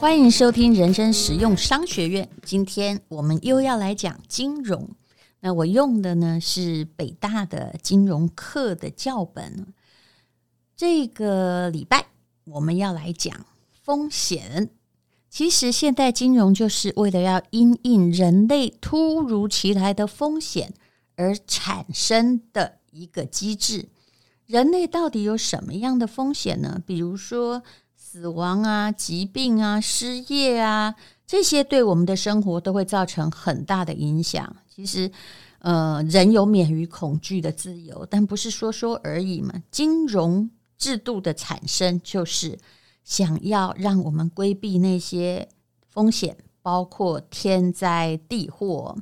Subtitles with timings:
[0.00, 2.26] 欢迎收听人生实用商学院。
[2.42, 4.88] 今天我们又要来讲金融。
[5.40, 9.74] 那我用的呢是北大的金融课的教本。
[10.74, 12.06] 这个礼拜
[12.44, 13.44] 我们要来讲
[13.84, 14.70] 风险。
[15.28, 20.72] 其实现代金融就是为了要因应人类突如其来的风险
[21.14, 23.90] 而产生的一个机制。
[24.46, 26.82] 人类到底有什么样的风险呢？
[26.86, 27.62] 比如说
[28.12, 34.56] 死亡啊、疾病啊、失业啊，这些对我们的生活都会造成很大的影响。
[34.68, 35.08] 其实，
[35.60, 39.62] 呃，人有免于恐惧的自由，但不是说说而已嘛。
[39.70, 42.58] 金融制度的产生就是
[43.04, 45.48] 想要让我们规避那些
[45.88, 48.96] 风险，包括天灾地祸。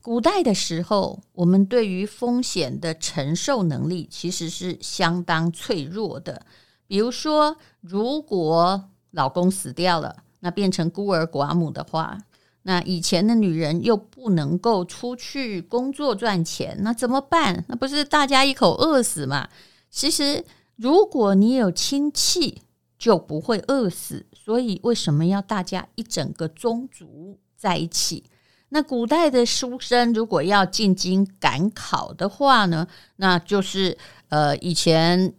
[0.00, 6.46] 古代的时候，我们对于风险的承受能力其实是相当脆弱的。
[6.88, 12.18] 比如说，如果老公死掉了，那变成孤儿寡母的话，
[12.62, 17.64] 那以前的女人又不能够出去工作赚钱，那怎么办？
[17.68, 19.48] 那不是大家一口饿死吗？
[19.90, 20.44] 其实，
[20.76, 22.62] 如果你有亲戚，
[22.98, 24.26] 就不会饿死。
[24.34, 28.24] 所以，为什么要大家一整个宗族在一起？
[28.70, 33.96] 那古代的书生如果要进京赶考的话呢，那就是
[34.28, 35.32] 呃，以前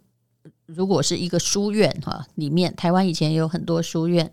[0.74, 4.30] 如果是一个书院哈，里面台湾以前有很多书院，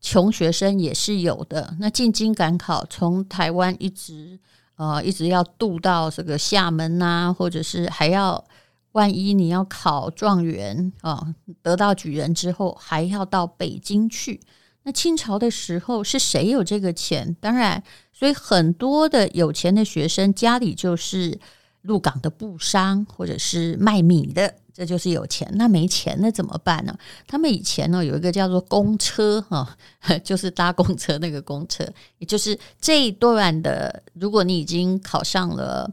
[0.00, 1.76] 穷学生也是有的。
[1.80, 4.38] 那进京赶考，从台湾一直
[4.76, 8.44] 呃一直要渡到这个厦门呐，或者是还要
[8.92, 14.40] 万一你要考状元啊，得到举人之后，还要到北京去。
[14.84, 17.36] 那清朝的时候是谁有这个钱？
[17.40, 17.82] 当然。
[18.10, 21.38] 所以很多的有钱的学生家里就是
[21.82, 25.50] 鹿港的布商，或者是卖米的，这就是有钱。
[25.56, 26.96] 那没钱那怎么办呢？
[27.26, 29.76] 他们以前呢有一个叫做公车哈，
[30.22, 31.84] 就是搭公车那个公车，
[32.18, 34.00] 也就是这一段的。
[34.14, 35.92] 如果你已经考上了，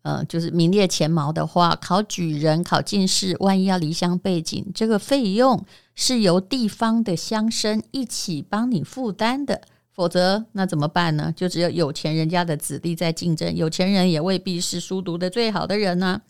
[0.00, 5.62] 呃，就是名列前茅的话，考举人、考进士，万一要离乡背井，这个费用
[5.94, 9.60] 是由地方的乡绅一起帮你负担的。
[9.92, 11.30] 否则，那怎么办呢？
[11.36, 16.22] 就只有有钱人家的子弟在竞争，有钱人也未必是书读的最好的人呢。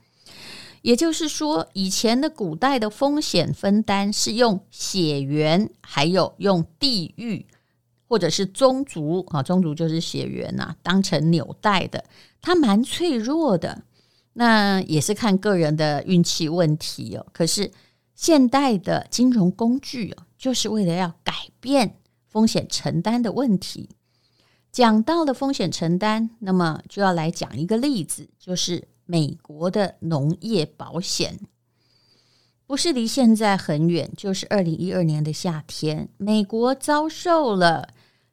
[0.82, 7.46] 也就是说，以前的古代的风险分担是用血缘，还有用地域
[8.06, 12.04] 或者是宗族啊，宗族就是血缘呐，当成纽带的，
[12.40, 13.82] 它蛮脆弱的。
[14.34, 17.26] 那也是看个人的运气问题哦。
[17.32, 17.70] 可是
[18.14, 21.96] 现代的金融工具哦，就是为了要改变。
[22.28, 23.90] 风险承担的问题，
[24.72, 31.38] 讲到了风险承担，那么就要来讲一个例子，就是美国的农业保险。
[32.66, 37.90] 不是离现在很远，就是二零一二年的夏天，美国遭受了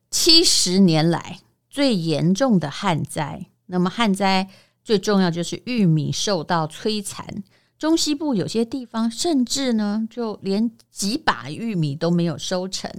[0.10, 3.48] 七十年来最严重的旱灾。
[3.66, 4.50] 那么旱灾
[4.82, 7.44] 最重要就是玉米受到摧残，
[7.78, 12.90] 中西部有些地方甚至呢，就连几把玉米都没有收成。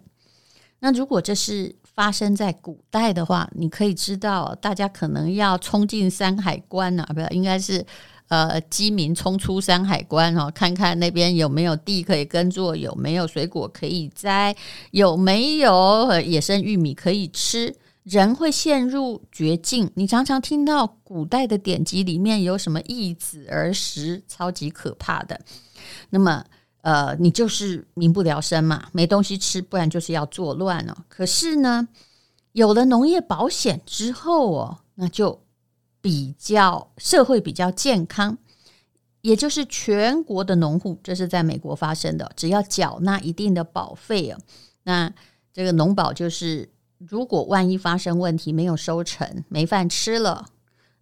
[0.80, 7.84] 那如果这是发生在古代的话，你可以知道，大家可能要冲进山海关啊，不，应该是
[8.28, 14.56] 呃，饥民冲出山海关哦，看看那边有没有地可以耕作，有没有水果可以摘，
[14.92, 19.90] 有没有野生玉米可以吃，人会陷入绝境。
[19.94, 25.38] 你常常听到古代的典籍里面有什么易子而食，超级可怕的。
[26.08, 26.42] 那么。
[26.82, 30.96] 呃，你就是民不聊生嘛，没东西吃，不然就是要作乱哦。
[31.08, 31.88] 可是呢，
[32.52, 35.42] 有了农业保险之后哦，那就
[36.00, 38.38] 比较社会比较健康，
[39.20, 44.38] 也就是全国的农户，这是在美国发生的，只要缴纳一定的保费哦，
[44.84, 45.12] 那
[45.52, 50.46] 这个农保就是，如果万一发生问题，没有收成，没饭吃了，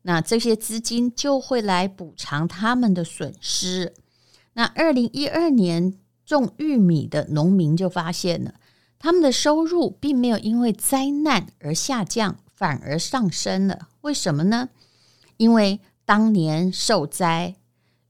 [0.03, 3.95] 那这些资金就会来补偿他们的损失。
[4.59, 5.95] 那二零一二年
[6.27, 8.55] 种玉米的农民就发现了，
[8.99, 13.87] 他们的收入并没有因为灾难而下降，反而上升了。
[14.01, 14.71] 为什么呢？
[15.37, 17.55] 因为当年受灾，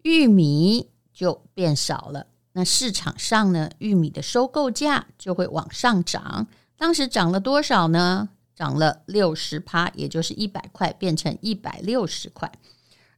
[0.04, 6.46] 玉米就变少了，那市场上呢，玉米的收购价就会往上涨。
[6.78, 8.30] 当时涨了多少呢？
[8.56, 12.50] 涨了六十趴，也就是一百块变成一百六十块。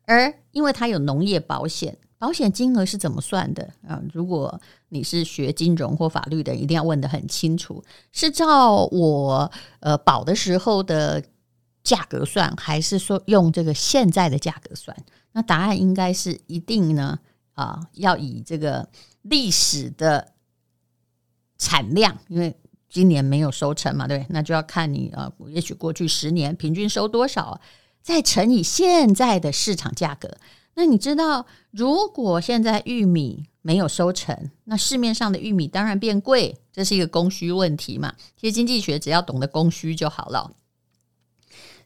[0.05, 3.99] 而因为它有农业保险，保险金额是怎么算的啊？
[4.13, 7.83] 如果你是学金融或法律的，一定要问得很清楚，
[8.13, 9.51] 是照我
[9.81, 11.25] 呃保的时候的
[11.83, 14.95] 价格算，还是说用这个现在的价格算？
[15.33, 17.19] 那答案应该是一定呢
[17.55, 18.87] 啊，要以这个
[19.23, 20.35] 历史的
[21.57, 22.55] 产量，因为。
[22.93, 27.61] 今年没有收成嘛，对，那就要看你啊，也许过去十年平均收多少，
[28.03, 30.29] 再乘以现在的市场价格。
[30.81, 38.15] 那你知道，如果现在玉米没有收成，那市面上的玉米当然变贵，这是一个供需问题嘛。
[38.35, 40.57] 其实经济学只要懂得供需就好了。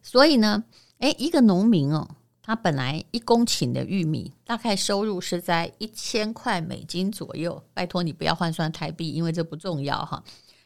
[0.01, 0.63] 所以呢，
[0.99, 2.09] 诶，一个农民哦，
[2.41, 7.65] 他本来一公顷的玉米大概收入是在一千块美金左右。
[7.75, 10.23] 拜托你不要换算台币，因为这不重要哈。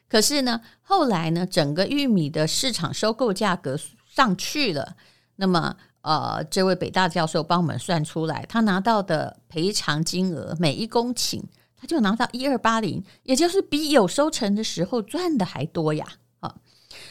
[0.06, 4.96] 可是呢，后来呢，整个玉米的市场收购价格上去了。
[5.36, 11.42] 那么，呃，这位北大教授帮我们算出来，他拿到的赔偿金额每一公顷，
[11.76, 16.06] 他就拿到一二八零，也就是比有收成的时候赚的还多呀。
[16.40, 16.56] 啊，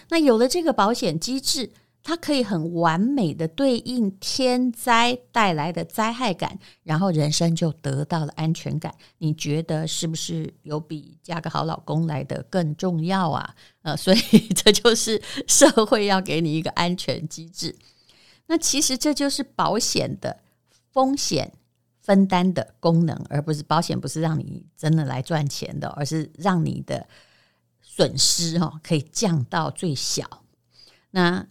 [0.09, 1.71] 那有了这个保险机制。
[2.03, 8.95] 它可以很完美的对应天灾带来的灾害感，然后人生就得到了安全感。
[9.17, 13.53] 你觉得是不是有比嫁个好老公来的更重要啊？
[13.81, 14.19] 呃，所以
[14.55, 17.75] 这就是社会要给你一个安全机制。
[18.47, 20.39] 那其实这就是保险的
[20.91, 21.53] 风险
[22.01, 27.07] 分担的功能，而不是保险不是让你真的来赚钱的，而是让你的
[27.81, 30.43] 损失哦可以降到最小。
[31.11, 31.47] 那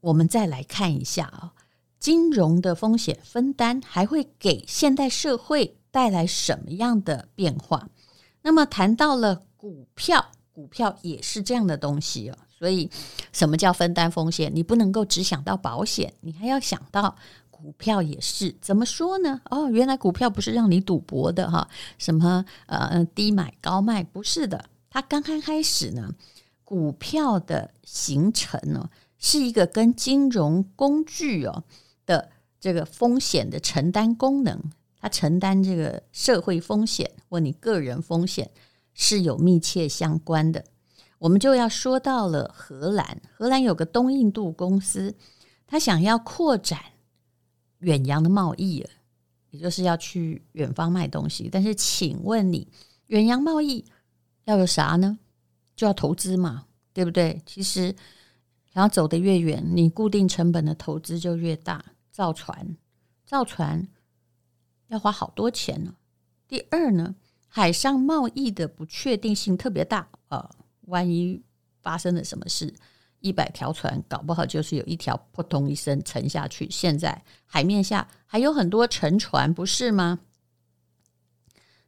[0.00, 1.54] 我们再来看一下啊，
[1.98, 7.88] 金融的风险分担还会给现代社会带来什么样的变化？
[8.42, 12.38] 那么谈到了股票，股票也是这样的东西哦。
[12.58, 12.90] 所以，
[13.32, 14.50] 什么叫分担风险？
[14.54, 17.16] 你不能够只想到保险，你还要想到
[17.50, 18.56] 股票也是。
[18.60, 19.40] 怎么说呢？
[19.50, 21.68] 哦，原来股票不是让你赌博的哈，
[21.98, 24.64] 什么呃低买高卖不是的。
[24.90, 26.14] 它刚刚开始呢，
[26.64, 28.90] 股票的形成呢。
[29.20, 31.64] 是一个跟金融工具哦
[32.06, 34.62] 的这个风险的承担功能，
[35.00, 38.48] 它承担这个社会风险或你个人风险
[38.94, 40.64] 是有密切相关的。
[41.18, 45.14] 我们就要说到了荷兰，荷兰有个东印度公司，
[45.66, 46.80] 他想要扩展
[47.78, 48.86] 远洋的贸易，
[49.50, 51.48] 也就是要去远方卖东西。
[51.50, 52.68] 但是，请问你
[53.08, 53.84] 远洋贸易
[54.44, 55.18] 要有啥呢？
[55.74, 57.42] 就要投资嘛，对不对？
[57.44, 57.94] 其实。
[58.70, 61.84] 然后走得越远，你固定成本的投资就越大。
[62.12, 62.76] 造船，
[63.24, 63.88] 造船
[64.86, 65.96] 要花好多钱呢。
[66.46, 67.16] 第二呢，
[67.48, 70.50] 海上贸易的不确定性特别大啊，
[70.88, 71.42] 万一
[71.80, 72.74] 发生了什么事，
[73.20, 76.68] 一百条船搞不好就是有一条扑通一声沉下去。
[76.70, 80.18] 现在海面下还有很多沉船，不是吗？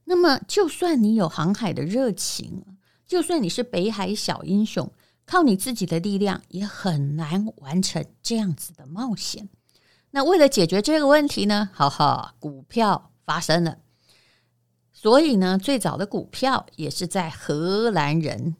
[0.04, 2.64] 那么，就算你有航海的热情，
[3.06, 4.90] 就算你是北海小英雄。
[5.26, 9.48] 靠你自己的力量也很难完成这样子的冒险。
[10.10, 13.78] 那为了解决这个问题呢，哈哈，股票发生了。
[14.92, 18.56] 所以呢，最早的股票也是在荷兰人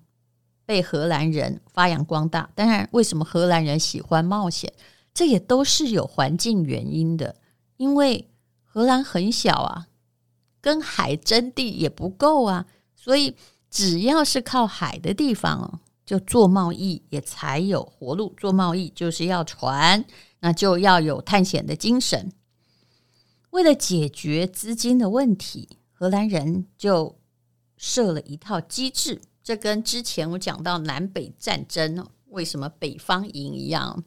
[0.71, 2.49] 被荷兰人发扬光大。
[2.55, 4.73] 当然，为什么荷兰人喜欢冒险，
[5.13, 7.35] 这也都是有环境原因的。
[7.77, 8.31] 因为
[8.65, 9.89] 荷兰很小啊，
[10.61, 13.35] 跟海争地也不够啊，所以
[13.69, 15.81] 只要是靠海的地方。
[16.07, 20.05] 就做贸易也才有活路，做贸易就是要船，
[20.41, 22.33] 那就要有探险的精神。
[23.51, 27.19] 为了解决资金的问题，荷兰人就
[27.77, 29.21] 设了一套机制。
[29.51, 34.05] 这跟之前我讲到南北战争为什么北方赢一样。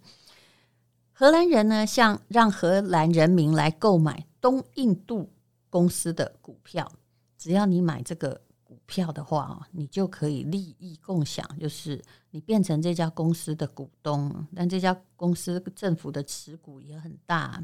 [1.11, 5.33] 荷兰人呢，像让荷兰人民来购买东印度
[5.69, 6.89] 公司的股票，
[7.37, 8.39] 只要你买这个。
[8.63, 17.63] 股票的话，你就可以利益共享，就是你变成这家公司的股东，但这家公司政府的持股也很大。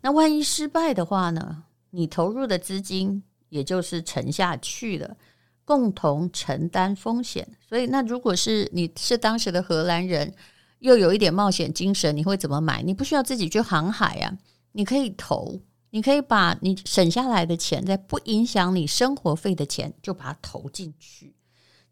[0.00, 1.64] 那万一失败的话呢？
[1.90, 5.16] 你投入的资金也就是沉下去了，
[5.64, 7.46] 共同承担风险。
[7.68, 10.34] 所以，那如果是你是当时的荷兰人，
[10.78, 12.82] 又有一点冒险精神，你会怎么买？
[12.82, 14.38] 你不需要自己去航海啊，
[14.72, 15.60] 你可以投。
[15.90, 21.36] 你可以把你省下来的钱，在不影响你生活费的钱，就把它投进去，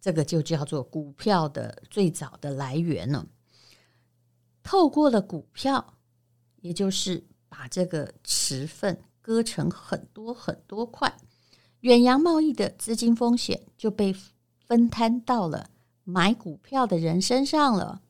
[0.01, 3.25] 这个就叫做股票的最早的来源了。
[4.65, 5.95] 透过了股票，
[6.63, 11.17] 也就是把这个持份割成很多很多块，
[11.83, 14.13] 远洋贸易的资金风险就被
[14.67, 15.71] 分摊到了
[16.03, 18.01] 买股票的人身上了。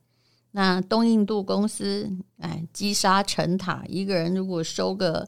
[0.52, 5.26] 那东印度公司，哎，积沙成塔，一个人如果收个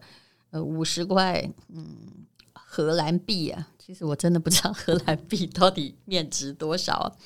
[0.50, 1.96] 呃五十块，嗯，
[2.52, 7.16] 荷兰币啊，其实我真的不知道荷兰币到底面值多少，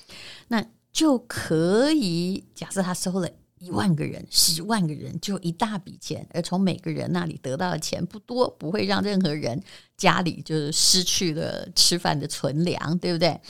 [0.47, 9.63] 那就可以假设他收了一万个人、十万个人，就一大笔钱，而从每个人那里得到的钱不多，不会让任何人
[9.97, 13.41] 家里就是失去了吃饭的存粮，对不对？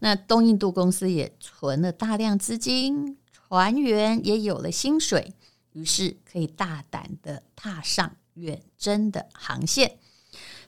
[0.00, 3.16] 那东印度公司也存了大量资金。
[3.50, 5.32] 船员也有了薪水，
[5.72, 9.96] 于是可以大胆地踏上远征的航线，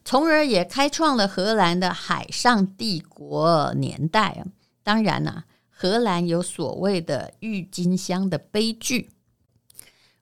[0.02, 4.46] 从而也开创了荷兰的海上帝国年代啊！
[4.82, 5.44] 当然啦，
[5.80, 9.08] 荷兰有所谓的郁金香的悲剧，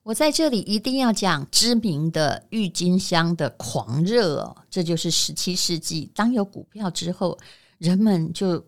[0.03, 7.37] 我在这里一定要讲知名的郁金香的狂热哦，这就是十七世纪，当有股票之后，
[7.77, 8.65] 人们就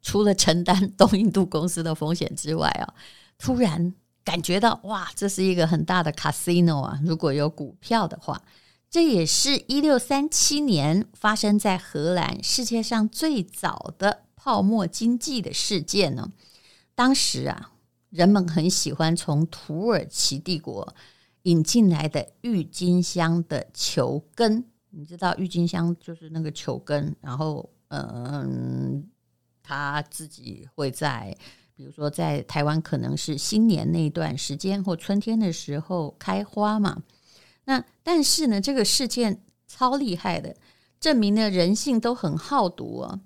[0.00, 2.94] 除了承担东印度公司的风险之外啊。
[3.36, 6.98] 突然感觉到哇，这是一个很大的 casino 啊！
[7.04, 8.40] 如果有股票的话，
[8.88, 16.28] 这也是一六三七年发生在荷兰世界上最早的泡沫经济的事件呢。
[16.96, 17.70] 当时啊，
[18.10, 20.92] 人们很喜欢从土耳其帝国
[21.42, 29.08] 引进来的郁金香的球根，你知道郁金香就是那个球根，然后嗯，
[29.62, 31.36] 他自己会在。
[31.74, 37.02] 比如说，在台湾可能是新年那一段时间或春天的时候开花嘛。
[37.64, 40.56] 那但是呢，这个事件超厉害的，
[41.00, 43.20] 证明了人性都很好赌啊。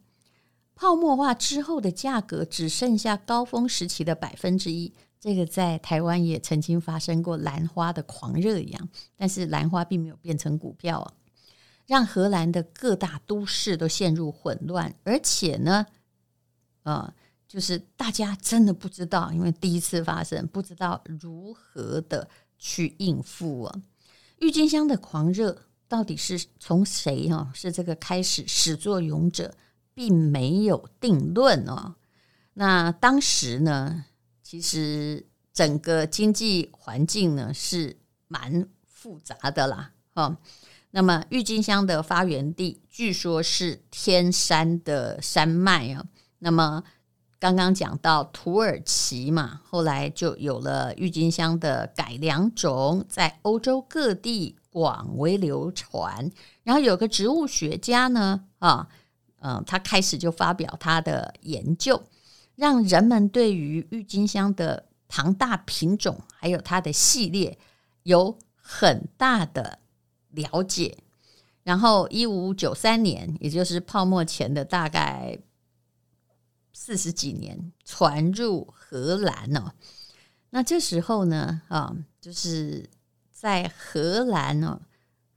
[0.76, 4.92] 泡沫化之后的价格只剩下高峰时期的百分之一。
[5.18, 11.12] 这个在台湾也曾经发生过兰花的狂热一样，但是兰花并没有变成股票啊，
[11.86, 15.86] 让荷兰的各大都市都陷入混乱，而且呢，
[16.84, 17.12] 啊。
[17.48, 22.28] 就是大家真的不知道，因为第一次发生，不知道如何的
[22.58, 23.82] 去应付啊。
[24.40, 25.56] 郁金香的狂热
[25.86, 27.48] 到底是从谁哈？
[27.54, 29.54] 是这个开始始作俑者，
[29.96, 31.94] 并没有定论哦。
[32.52, 34.04] 那当时呢，
[34.42, 37.96] 其实整个经济环境呢是
[38.28, 39.92] 蛮复杂的啦。
[40.14, 40.36] 哈，
[40.90, 46.04] 那么郁金香的发源地据说是天山的山脉啊。
[46.40, 46.84] 那么
[47.38, 56.30] 刚刚讲到土耳其嘛，后来就有了郁金香的改良种，在欧洲各地广为流传。
[56.64, 58.88] 然后有个植物学家呢，啊，
[59.40, 62.02] 嗯，他开始就发表他的研究，
[62.54, 67.58] 让人们对于郁金香的庞大品种还有它的系列
[68.02, 69.78] 有很大的
[70.30, 70.98] 了解。
[71.62, 75.38] 然后一五九三年，也就是泡沫前的大概。
[76.78, 79.72] 四十几年传入荷兰呢、哦，
[80.50, 82.86] 那这时候呢，啊，就是
[83.32, 84.84] 在荷兰呢、哦、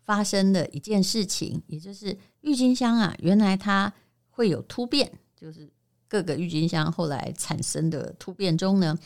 [0.10, 3.94] 发生的一件事情，也就是郁金香啊，原来它
[4.32, 5.70] 会有突变，就是
[6.08, 8.98] 各个郁金香后来产生的突变中呢，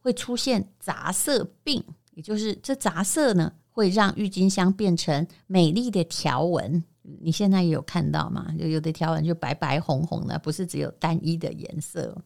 [0.00, 1.82] 会出现杂色病，
[2.12, 6.84] 也就是这杂色呢会让郁金香变成美丽的条纹。
[7.02, 8.54] 你现在也有看到吗？
[8.56, 12.16] 就有的条纹就白白红红的，不是只有单一的颜色。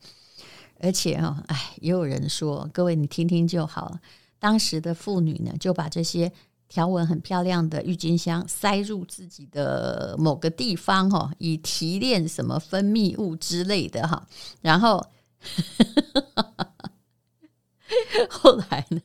[0.80, 3.98] 而且哦，哎，也有人说，各位你听听就好了。
[4.38, 6.30] 当时的妇女呢，就把这些
[6.74, 14.26] 条纹很漂亮的郁金香塞入自己的某个地方哈，以提炼什么分泌物之类的哈。
[14.60, 15.00] 然后
[18.28, 19.00] 后来呢？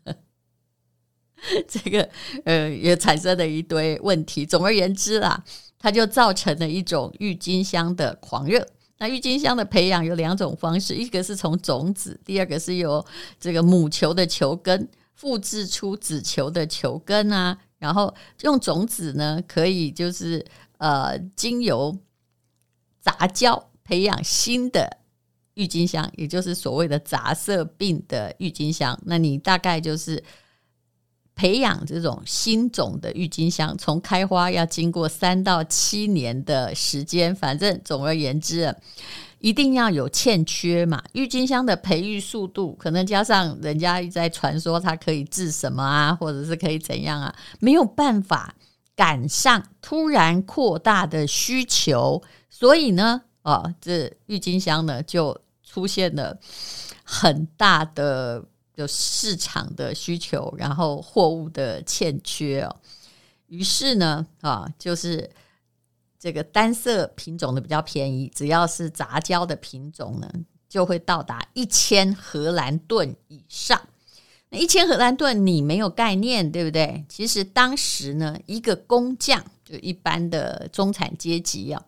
[1.67, 2.09] 这个
[2.43, 4.47] 呃，也产生了一堆问题。
[4.47, 5.43] 总而言之啦，
[5.77, 8.65] 它就造成了一种郁金香的狂热。
[8.97, 13.05] 那郁金香的培养有两种方式，一个是从种子，第二个是由
[13.39, 17.57] 这个母球的球根复制出子球的球根啊。
[17.77, 20.45] 然后用种子呢，可以就是
[20.77, 21.97] 呃，经由
[22.99, 24.97] 杂交培养新的
[25.55, 28.97] 郁金香，也就是所谓的杂色病的郁金香。
[29.05, 30.23] 那你大概就是。
[31.35, 37.33] 培养这种新种的郁金香，从开花要经过三到七年的时间。
[37.33, 38.75] 反正总而言之，
[39.39, 41.03] 一定要有欠缺嘛。
[41.13, 48.55] 郁金香的培育速度，可能加上人家一在传说它可以治什么啊，或者是可以怎样啊，没有办法
[48.95, 56.37] 赶上突然扩大的需求，所以呢，哦，这郁金香呢就出现了
[57.03, 58.45] 很大的。
[58.75, 62.73] 有市场的需求，然后货物的欠缺哦。
[63.47, 65.29] 于是呢，啊，就是
[66.19, 70.29] 这个单色品种的比较便宜，只要是杂交的品种呢，
[70.67, 73.81] 就会到达一千荷兰盾以上。
[74.49, 77.05] 那一千荷兰盾你没有概念，对不对？
[77.07, 81.85] 其实当时呢，一个工匠就一般的中产阶级啊，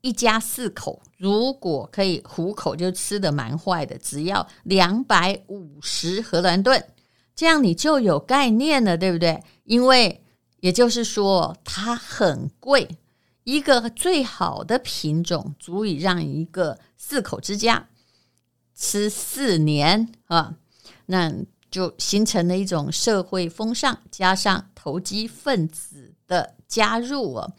[0.00, 6.82] 一家四口如果可以糊口，就吃得蛮坏的，只要两百五十荷兰盾，
[7.34, 9.42] 这样你就有概念了，对不对？
[9.64, 10.22] 因为
[10.60, 12.88] 也就是说，它很贵，
[13.48, 17.88] 一个最好的品种足以让一个四口之家
[18.74, 20.56] 吃四年啊，
[21.06, 21.32] 那
[21.70, 27.50] 就形成了一种社会风尚，加上投机分子的加入啊。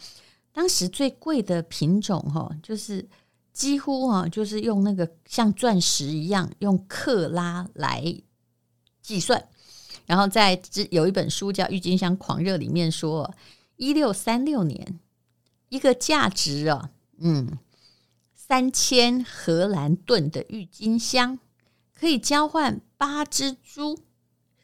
[0.52, 3.10] 当时最贵的品种哈，就是
[3.52, 8.16] 几乎啊，就是用那个像钻石一样用克拉来
[9.02, 9.44] 计算。
[10.06, 13.34] 然后在有一本书叫《郁金香狂热》里面说，
[13.78, 15.00] 一六三六年，
[15.70, 17.58] 一个价值啊，嗯，
[18.36, 21.40] 三千荷兰盾的郁金香，
[21.94, 24.00] 可以交换八只猪、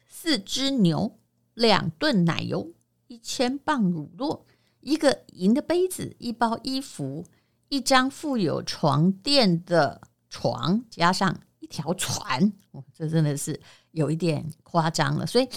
[0.08, 1.18] 四只牛、
[1.54, 2.72] 两吨奶油、
[3.06, 4.42] 一千磅乳酪。
[4.80, 7.24] 一个银的杯子，一包衣服，
[7.68, 13.60] 一张附有床垫的床，加上一条船，哦，这真的是
[13.90, 15.26] 有一点夸张了。
[15.26, 15.48] 所以，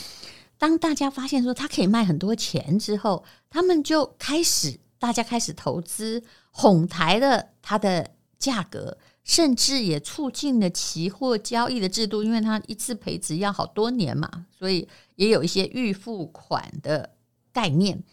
[0.57, 17.11] 当大家发现说它可以卖很多钱之后，他们就开始大家开始投资，哄抬了它的价格，甚至也促进了期货交易的制度，因为它一次赔只要好多年嘛，所以也有一些预付款的
[17.51, 18.03] 概念。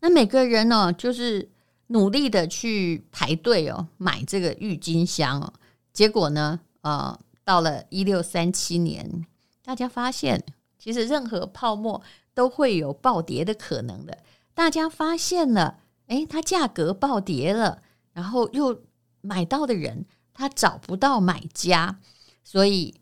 [0.00, 1.50] 那每个人呢，就是
[1.86, 5.52] 努力的去排队哦，买这个郁金香哦。
[5.92, 9.24] 结果呢，呃，到了一六三七年，
[9.64, 10.44] 大家发现，
[10.78, 12.02] 其实任何泡沫
[12.34, 14.18] 都会有暴跌的可能的。
[14.52, 18.82] 大家发现了，诶，它价格暴跌了，然后又
[19.20, 22.00] 买到的人他找不到买家，
[22.42, 22.94] 所以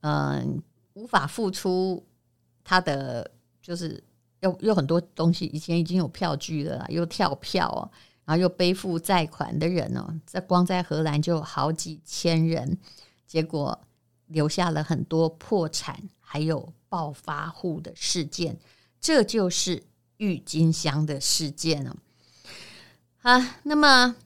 [0.00, 0.44] 嗯，呃，
[0.94, 2.06] 无法付出
[2.62, 4.02] 他的就是。
[4.42, 7.84] 又又很多东西，以前已经有票据了，又跳票哦，
[8.24, 12.78] 然后又背负债款的人哦，在光在荷兰就好几千人，
[13.26, 13.78] 结果
[14.28, 18.58] 留下了很多破产还有暴发户的事件，
[18.98, 19.82] 这就是
[20.16, 21.94] 郁金香的事件哦。
[23.22, 24.16] 啊，那么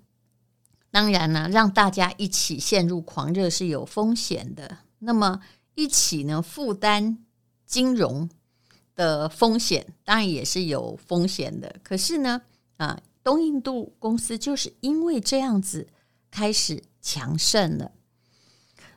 [0.90, 5.40] 当然呢，让大家一起陷入狂热是有风险的，那么
[5.74, 7.18] 一起呢负担
[7.66, 8.28] 金融。
[8.96, 12.40] 的风险当然也是有风险的，可是呢，
[12.76, 15.88] 啊，东印度公司就是因为这样子
[16.30, 17.90] 开始强盛了。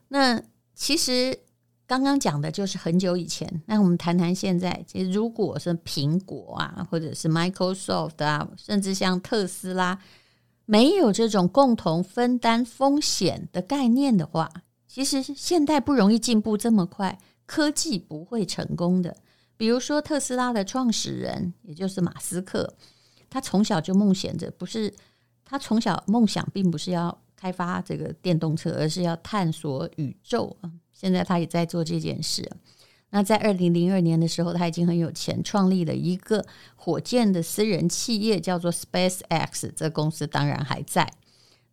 [0.10, 0.40] 那
[0.76, 1.40] 其实
[1.88, 4.84] 刚刚讲的就是很久以前，那我们谈谈现在。
[4.86, 9.98] 其实如果是苹果啊，或者是 Microsoft 啊，甚至像特斯拉，
[10.66, 14.52] 没有这种共同分担风险的概念的话，
[14.86, 19.16] 其实现代不容易进步这么快，科技不会成功的。
[19.56, 22.76] 比如说特斯拉的创始人，也就是马斯克，
[23.30, 24.94] 他从小就梦想着，不是
[25.46, 30.70] 他从小梦想，并不是要开发这个电动车，而是要探索宇宙啊。
[31.00, 32.50] 现在他也在做这件事。
[33.12, 36.44] 那在二零零二年的时候，他已经很有钱，创立了一个
[36.76, 39.72] 火箭的私人企业，叫做 SpaceX。
[39.76, 41.14] 这公司当然还在。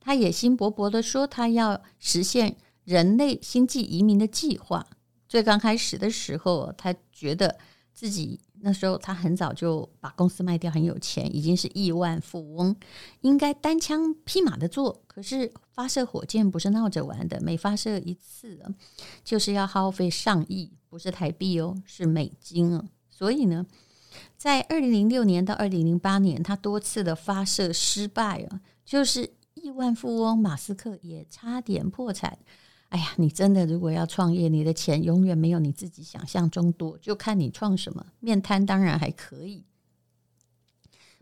[0.01, 4.87] 他野心勃勃的说，他要实现人类星际移民的计划。
[5.27, 7.57] 最刚开始的时候，他觉得。
[7.97, 12.75] 自己那时候，他很早就把公司卖掉，很有钱，已经是亿万富翁，
[13.21, 15.03] 应该单枪匹马的做。
[15.07, 18.59] 可是发射火箭不是闹着玩的，每发射一次
[19.23, 22.83] 就是要耗费上亿，不是台币哦，是美金哦。
[23.11, 23.67] 所以呢，
[24.39, 32.39] 在二零零六年到二零零八年，他多次的发射失败啊，就是亿万富翁马斯克也差点破产。
[32.95, 38.07] 哎呀，你真的如果要创业，你的钱永远没有你自己想象中多，就看你创什么。
[38.21, 39.65] 面瘫当然还可以。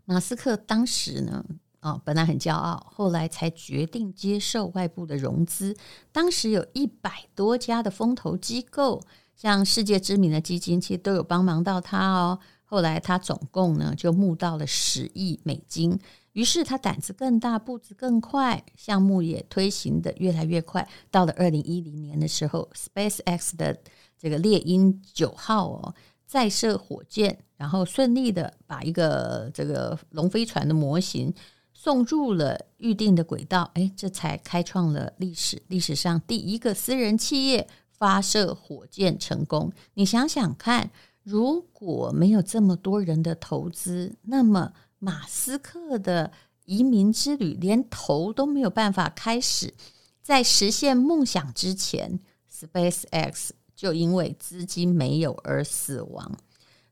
[0.05, 1.43] 马斯克当时呢，
[1.81, 5.75] 哦，本来很骄傲，后来才决定接受外部的融资。
[6.11, 9.01] 当时有一百多家的风投机构，
[9.35, 12.37] 像世界知名的基金，其实都有帮忙到他哦。
[12.65, 15.99] 后来他总共呢就募到了十亿美金。
[16.33, 20.87] 于是他胆子更大，步子更快，项目也推行得越来越快。
[21.09, 23.77] 到了二零一零年的时候，SpaceX 的
[24.17, 31.33] 这个猎鹰九号哦，再射火箭，然后顺利的把一个这个龙飞船的模型
[31.73, 33.69] 送入了预定的轨道。
[33.75, 39.71] 哎，这才开创了历史历史上第一个私人企业发射火箭成功。
[39.93, 40.89] 你想想看，
[41.21, 46.31] 如果没有这么多人的投资，那么马斯克的
[46.63, 49.73] 移民之旅连头都没有办法开始。
[50.21, 56.37] 在实现梦想之前，SpaceX 就因为资金没有而死亡。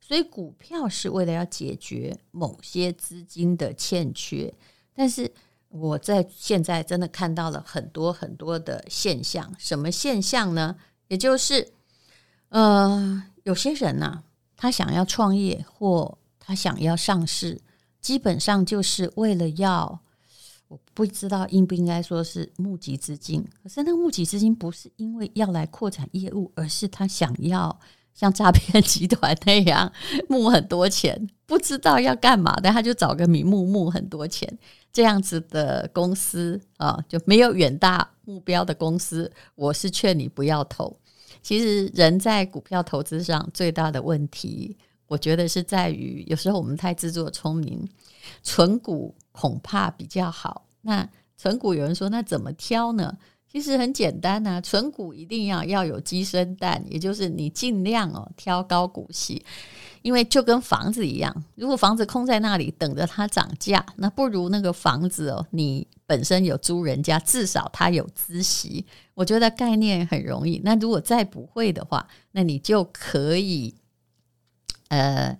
[0.02, 4.54] 所以股票是为了要解决某些资金的欠缺，
[4.93, 5.32] 但是
[5.69, 9.56] 我在现在真的看到了很多很多的现象。
[9.58, 10.76] 什么现象呢？
[11.08, 11.71] 也就是，
[12.50, 14.21] 呃，有些人呐、
[14.58, 17.62] 他想要创业或他想要上市，
[18.01, 20.01] 基本上就是为了要。
[20.67, 27.77] 我不知道应不应该说是募集资金，可是那个募集资金不是因为要来扩展业务，而是他想要
[28.13, 29.91] 像诈骗集团那样
[30.29, 34.49] 募很多钱，不知道要干嘛，但他就找个名目募很多钱，
[34.93, 40.97] 这样子的公司啊，就没有远大目标的公司，我是劝你不要投。
[41.41, 44.77] 其实人在股票投资上最大的问题，
[45.12, 47.88] 我觉得是在于有时候我们太自作聪明，
[48.41, 49.13] 存股。
[49.34, 50.67] 恐怕比较好。
[50.82, 53.17] 那存股有人说，那怎么挑呢？
[53.50, 59.41] 其实很简单呐、存股一定要要有鸡生蛋，也就是你尽量哦挑高股息，
[60.02, 68.86] 因为就跟房子一样，如果房子空在那里等着它涨价，那不如那个房子哦，你本身有租人家，至少它有孳息。
[69.13, 70.60] 我觉得概念很容易。
[70.65, 73.74] 那如果再不会的话，那你就可以
[74.91, 75.36] 呃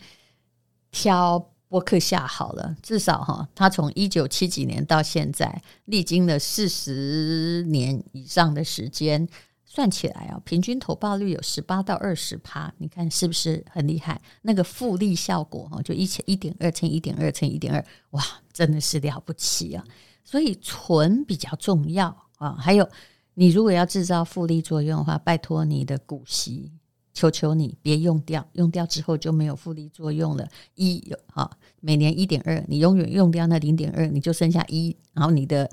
[0.90, 1.48] 挑。
[1.72, 9.26] 波克夏好了，至少哈，他从一九七几年到现在，历经了四十年以上的时间，
[9.64, 14.22] 算起来啊，平均投报率有十八到二十趴，你看是不是很厉害？
[14.42, 19.82] 那个复利效果哈，就一千一点二乘一点二乘一点二，哇，真的是了不起啊！
[20.26, 22.86] 所以存比较重要啊，还有
[23.36, 26.74] 你如果要制造复利作用的话，拜托你的股息。
[27.13, 30.47] 求求你别用掉，用掉之后就没有复利作用了。
[30.76, 35.69] 一有啊，每年一点二，你永远用掉那零点二，你就剩下一，然后你的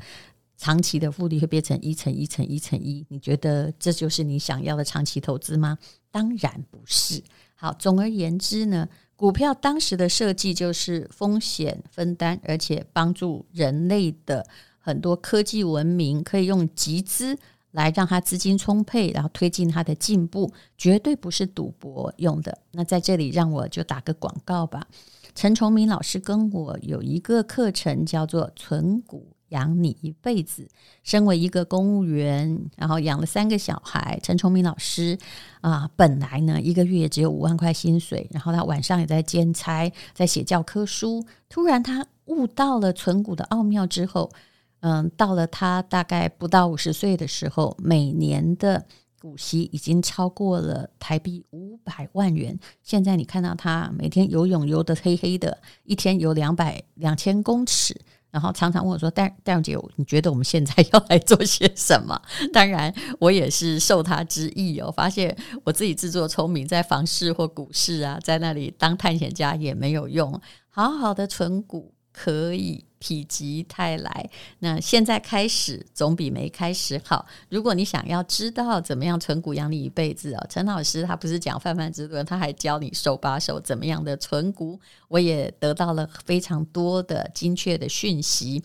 [0.57, 3.07] 长期的复利会变成一乘一乘一乘一。
[3.09, 5.79] 你觉得这就是你想要的长期投资吗？
[6.11, 7.23] 当然不是。
[7.55, 14.47] 好，总而言之呢，股票当时的设计就是风险分担，而且帮助人类的
[14.79, 17.39] 很多科技文明可以用集资。
[17.73, 22.59] 来让他资金充沛，然后推进他的进步，绝对不是赌博用的。
[22.73, 24.87] 那在这里，让我就打个广告吧。
[25.35, 30.67] 陈崇明老师跟我有一个课程，叫做“存股养你一辈子”。
[31.05, 35.17] 身为一个公务员，然后养了三个小孩，陈崇明老师
[35.61, 41.25] 啊，本来呢一个月也只有五万块薪水，然后他晚上也在兼差，在写教科书。
[41.49, 44.33] 突然他悟到了存股的奥妙之后。
[44.81, 48.85] 嗯，到了他大概不到五十岁的时候，每年的
[49.21, 52.57] 股息已经超过了台币五百万元。
[52.83, 62.21] 现在你看到他每天游泳游得黑黑的，一天游两百两千公尺，然后常常问我说：“戴戴荣姐，你觉得我们现在要来做些什么？”
[62.55, 64.93] 当然，我也是受他之意哦。
[64.93, 72.85] 发现我自己自作聪明，在房市或股市啊，在那里当探险家也没有用，好好的存股可以。
[73.01, 77.25] 否极泰来，那现在开始总比没开始好。
[77.49, 84.81] 如果你想要知道怎么样存股养你一辈子哦，陈老师他不是讲泛泛之论，他还教你手把手怎么样的存股。
[85.07, 88.61] 我也得到了非常多的精确的讯息，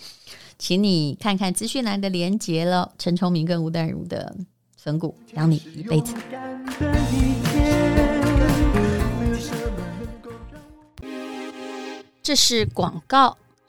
[0.58, 2.92] 请你看看资讯栏的连接了。
[2.98, 4.36] 陈崇明跟吴淡如的
[4.76, 6.16] 存股养你一辈子，
[12.24, 13.38] 这是广告。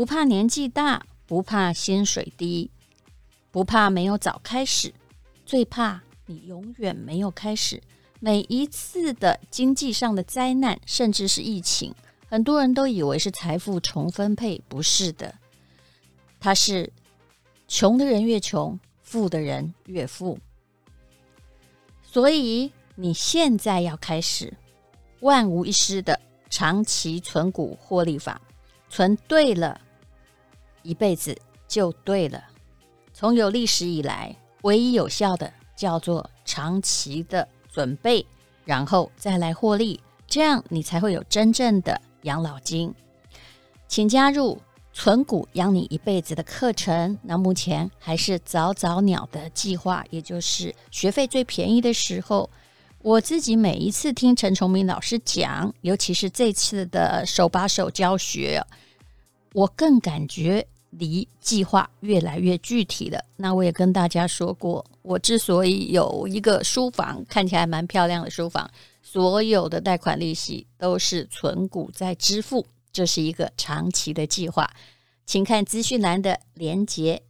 [0.00, 2.70] 不怕年纪大，不怕薪水低，
[3.50, 4.94] 不怕没有早开始，
[5.44, 7.82] 最怕你永远没有开始。
[8.18, 11.94] 每一次的经济上的灾难，甚至是疫情，
[12.30, 15.34] 很多人都以为是财富重分配，不是的，
[16.40, 16.90] 它是
[17.68, 20.38] 穷的人越穷，富的人越富。
[22.02, 24.50] 所以你现在要开始
[25.20, 28.40] 万无一失的长期存股获利法，
[28.88, 29.78] 存对了，
[30.82, 32.42] 一辈子就对了。
[33.12, 37.48] 从有历史以来，唯一有效的叫做长期的。
[37.72, 38.26] 准备，
[38.64, 42.92] 然后再来获利，这样你才会有真正的养老金。
[43.86, 44.60] 请加入
[44.92, 47.16] 存股养你一辈子的课程。
[47.22, 52.50] 那目前还是早早鸟的计划，也就是学费最便宜的时候。
[53.02, 58.60] 我自己每一次听陈崇明老师讲，尤其是这次的手把手教学，
[59.52, 60.66] 我更感觉。
[60.90, 63.24] 离计划越来越具体了。
[63.36, 68.68] 那我也跟大家说过，我之所以有一个书房，看起来蛮漂亮的书房，
[69.00, 74.68] 所有的贷款利息都是存股在支付，这是一个长期的计划。
[75.26, 77.22] 请看资讯栏的连接，